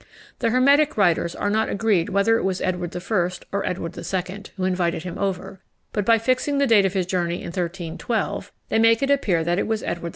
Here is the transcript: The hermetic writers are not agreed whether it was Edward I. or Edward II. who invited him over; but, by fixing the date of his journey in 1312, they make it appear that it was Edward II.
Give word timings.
The 0.39 0.49
hermetic 0.49 0.97
writers 0.97 1.35
are 1.35 1.51
not 1.51 1.69
agreed 1.69 2.09
whether 2.09 2.35
it 2.35 2.43
was 2.43 2.59
Edward 2.59 2.95
I. 2.95 3.29
or 3.51 3.63
Edward 3.63 3.95
II. 3.95 4.43
who 4.57 4.63
invited 4.63 5.03
him 5.03 5.19
over; 5.19 5.61
but, 5.93 6.05
by 6.07 6.17
fixing 6.17 6.57
the 6.57 6.65
date 6.65 6.87
of 6.87 6.93
his 6.93 7.05
journey 7.05 7.41
in 7.43 7.49
1312, 7.49 8.51
they 8.69 8.79
make 8.79 9.03
it 9.03 9.11
appear 9.11 9.43
that 9.43 9.59
it 9.59 9.67
was 9.67 9.83
Edward 9.83 10.09
II. 10.09 10.09